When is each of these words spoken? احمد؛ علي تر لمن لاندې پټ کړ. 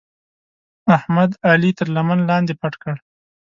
احمد؛ 0.95 1.31
علي 1.49 1.71
تر 1.77 1.87
لمن 1.95 2.19
لاندې 2.29 2.53
پټ 2.61 2.73
کړ. 2.81 2.95